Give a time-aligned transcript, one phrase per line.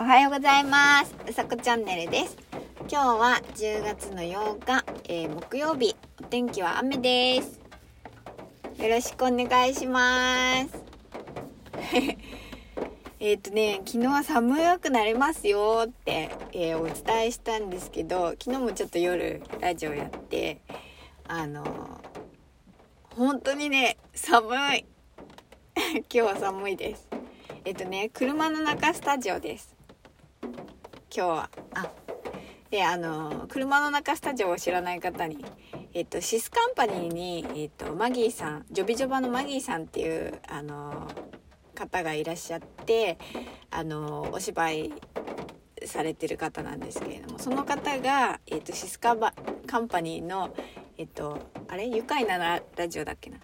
[0.00, 1.14] おはようございます。
[1.28, 2.38] うさこチャンネルです。
[2.88, 5.94] 今日は10月の8日、えー、木曜日。
[6.18, 7.60] お天気は雨です。
[8.82, 10.82] よろしくお願いします。
[13.20, 20.62] えっとね昨日は寒くなりますよって、えー、お伝えしたんですけど昨日もちょっと夜ラジオやって
[21.28, 22.00] あの
[23.14, 24.86] 本当にね寒い。
[25.92, 27.06] 今日は寒いです。
[27.66, 29.81] えっとね車の中スタジオです。
[31.14, 31.50] 今日は。
[31.74, 31.90] あ
[32.70, 35.44] であの車の中スタジオを知らない方に
[35.92, 41.06] えっとシスカンパニーに、えっと、マギーさんジョビジョバのマギーさんっていうあの
[41.74, 43.18] 方がいらっしゃって
[43.70, 44.92] あのお芝居
[45.84, 49.34] されてる方なんですけれどもその方が、えっと、シスカバ
[49.66, 50.54] カンパニーの
[50.96, 51.88] えっとあれ？
[51.88, 53.36] 愉快なラジオだっけな？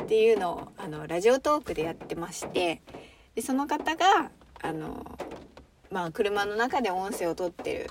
[0.00, 2.82] っていうのをあのラジオトークでやってまして
[3.34, 4.30] でその方が
[4.62, 5.18] あの
[5.92, 7.86] まあ車の中で音声を撮って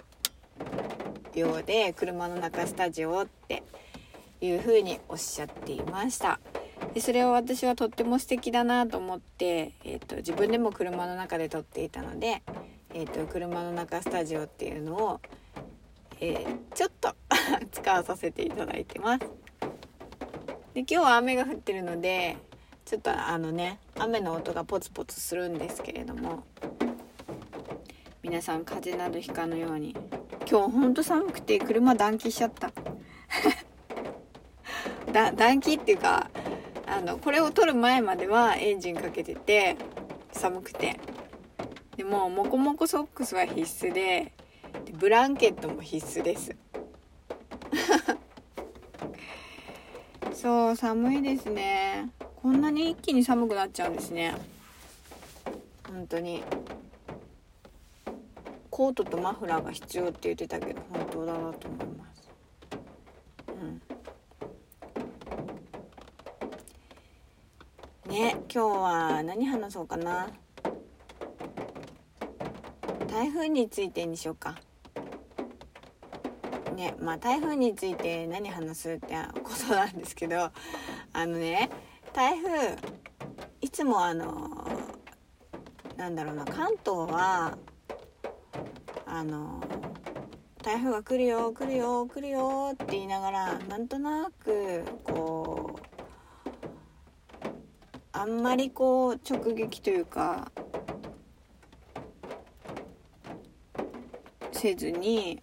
[1.33, 3.63] るようで車の中スタジオって
[4.41, 6.39] いう風におっしゃっていました。
[6.95, 12.41] でそれを私はとっても素敵だなと思って、えーと、自分でも車の中で撮っていたので、
[12.93, 15.21] えーと、車の中スタジオっていうのを、
[16.19, 17.15] えー、ちょっと
[17.71, 19.25] 使わさせていただいてます。
[20.73, 22.37] で今日は雨が降ってるので
[22.85, 26.43] ちょっとあのね雨の音がポツポツするんですけれども
[28.23, 29.95] 皆さん風邪などひかぬように。
[30.49, 32.71] 今日ほんと寒くて車暖気しちゃった。
[35.11, 36.29] だ暖気っていうか
[36.85, 39.75] あのこれを取る前まではエンジンかけてて
[40.31, 40.99] 寒くて。
[41.97, 44.31] でもモコモコソックスは必須で
[44.85, 46.55] でブランケットも必須です。
[50.33, 52.09] そう寒いですね。
[52.41, 54.35] こんなに一気に寒くなっちゃうんですね。
[55.87, 56.43] 本当に。
[58.81, 62.29] コートとマフラーが必要って言ってたけど本当だなと思います。
[68.07, 68.11] うん。
[68.11, 70.29] ね今日は何話そうかな。
[73.07, 74.55] 台風についてにしようか。
[76.75, 79.13] ねまあ台風について何話すって
[79.43, 80.49] ことなんですけど
[81.13, 81.69] あのね
[82.13, 82.77] 台風
[83.61, 84.67] いつもあの
[85.97, 87.59] なんだろうな関東は
[89.13, 89.61] あの
[90.63, 95.81] 台風が来るよ来るよ来るよって言いながらなんとなくこう
[98.13, 100.49] あんまりこう直撃というか
[104.53, 105.41] せずに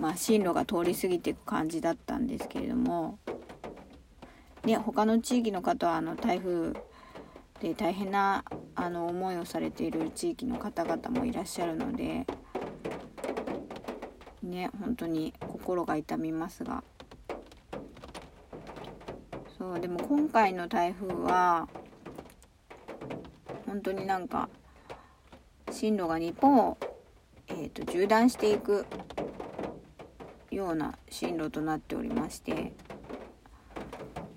[0.00, 3.18] まあ進路が通り過ぎていく感じだったんですけれども
[4.64, 6.72] ね他の地域の方はあの台風
[7.60, 8.44] で大変な
[8.74, 12.26] あの思いをされている地域の方々もいらっしゃるので
[14.42, 16.82] ね本当に心が痛みますが。
[19.60, 21.68] そうでも今回の台風は
[23.66, 24.48] 本当になんか
[25.70, 26.78] 進路が日本を、
[27.48, 28.86] えーと、縦断していく
[30.50, 32.72] ような進路となっておりまして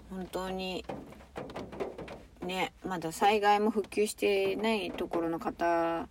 [0.09, 0.83] 本当に
[2.43, 6.07] ねまだ災害も復旧してないところの方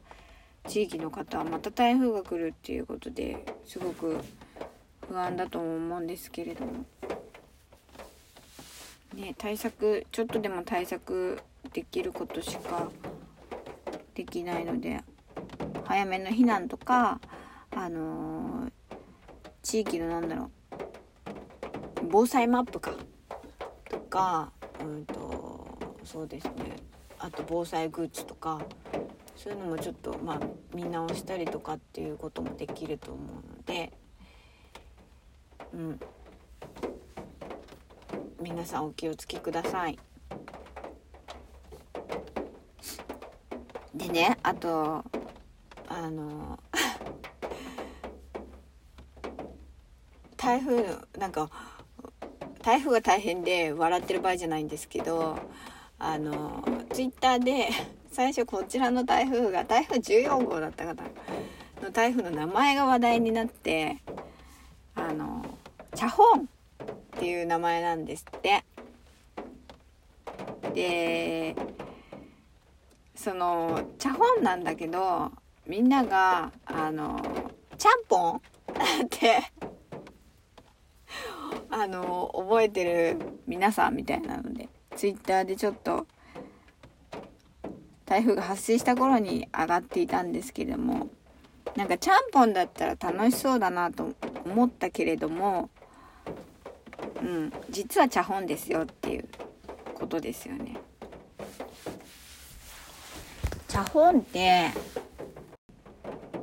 [0.67, 4.19] 地域の方はまた台風が来るっていうことですごく
[5.09, 6.85] 不安だと思うんですけれども。
[9.15, 11.41] ね対策ちょっとでも対策
[11.73, 12.91] できることしか
[14.15, 15.01] できないので
[15.85, 17.21] 早めの避難とか
[17.71, 18.71] あのー、
[19.63, 20.51] 地域のなんだろう
[22.11, 22.95] 防災マップか
[23.89, 25.22] とかうんと
[26.13, 26.53] そうですね。
[27.19, 28.61] あと防災グッズとか
[29.35, 30.41] そういうのもちょっとまあ
[30.75, 33.91] 見直したりとかっていうこともできると思うので
[35.73, 35.99] うん。
[38.43, 39.99] 皆さんお気をつけください。
[43.95, 45.03] でねあと
[45.89, 46.59] あの
[50.37, 51.49] 台風なんか
[52.63, 55.39] 台風が大変で笑ってる場合じゃないんですけど
[56.05, 57.69] あのツイッターで
[58.11, 61.01] 最初こちらの台風が台風14号だった方
[61.81, 63.99] の台風の名前が話題になって
[64.97, 65.47] あの
[65.95, 66.45] チャホンっ
[67.21, 68.65] ていう名前なんですって。
[70.75, 71.55] で
[73.15, 75.31] その茶本なんだけど
[75.67, 77.21] みんながあの
[77.77, 78.41] ちゃんぽんっ
[79.09, 79.43] て
[81.71, 84.69] あの覚えてる皆さんみたいなので。
[84.97, 86.07] ツイッターでちょっと
[88.07, 91.09] 台風が発生した頃に上がっていたんですけれども
[91.77, 94.13] なんかちゃんぽんだったら楽しそうだなと
[94.45, 95.71] 思ったけれども
[97.23, 99.29] うん実は茶本ですよっていう
[99.95, 100.77] ことですよね。
[103.69, 104.71] 茶本って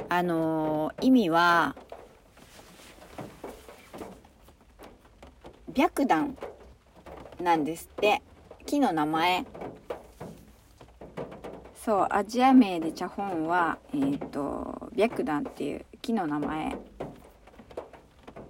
[0.08, 1.76] あのー、意味は
[5.76, 6.36] 白檀
[7.40, 8.24] なんですって
[8.66, 9.46] 木の名前。
[11.76, 16.78] そうアジア名で茶本はえっ、ー、と白檀っていう木の名前。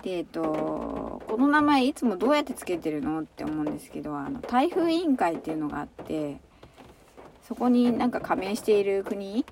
[0.01, 6.37] でえっ、ー、とこの名前いつもどうやってつけてるのって思うんですけどあの台風委員会っていうのがあって
[7.47, 9.45] そこになんか加盟している国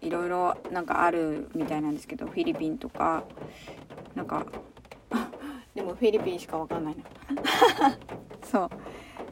[0.00, 3.24] いろいろなんかあるみたいなんですけどフィリピンとか
[4.14, 4.46] なんか
[5.74, 7.02] でもフィリピンしかわかんないな。
[8.50, 8.70] そう。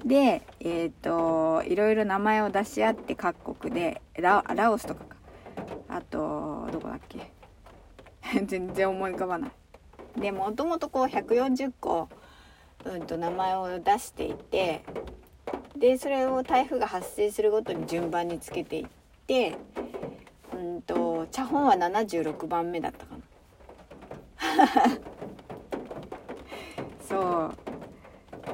[0.08, 5.16] でえっ、ー、といろいろ名前を出し合って各国でララオスとかか。
[5.88, 7.32] あとどこだっけ。
[8.44, 9.50] 全然思い浮かばない。
[10.20, 12.08] でもともとこう140個、
[12.84, 14.82] うん、と名前を出していて
[15.76, 18.86] でそれを台風が発生するごとに順番につけていっ
[19.26, 19.56] て
[20.52, 23.22] うんと茶本は76番目だったかな。
[27.08, 27.67] そう。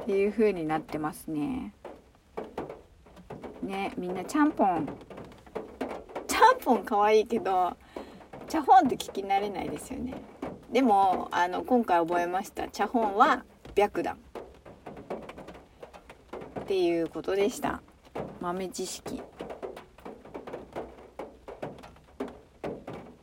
[0.05, 1.73] っていう風になってますね。
[3.63, 4.87] ねみんなちゃんぽん。
[6.27, 7.75] ちゃんぽん可愛いけど
[8.47, 10.13] 茶本って聞き慣れないですよね。
[10.71, 12.67] でもあの今回覚えました。
[12.67, 14.19] 茶本は白檀。
[16.59, 17.81] っていうことでした。
[18.39, 19.23] 豆知識。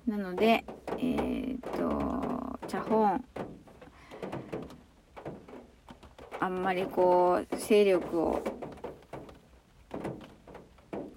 [0.04, 0.64] なので
[0.98, 3.24] えっ、と茶本
[6.42, 8.42] あんまりこう勢力を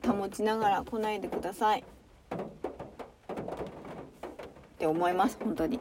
[0.07, 1.79] 保ちながら来ないでください。
[1.79, 1.83] っ
[4.77, 5.79] て思います本当に。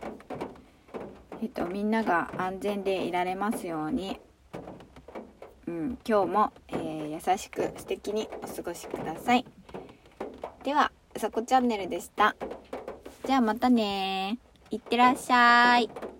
[1.42, 4.18] えっとみんなが安全でいられますように。
[5.66, 9.44] うん今日も、えー、優しく素敵にお過ごしください。
[10.62, 12.34] ではうさこチャンネルでした。
[13.26, 14.38] じゃあまたね
[14.70, 16.13] いってらっしゃい。